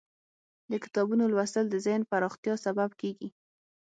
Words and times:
د 0.71 0.73
کتابونو 0.83 1.23
لوستل 1.31 1.65
د 1.69 1.75
ذهن 1.85 2.01
پراختیا 2.11 2.53
سبب 2.65 2.89
کیږي. 3.01 3.29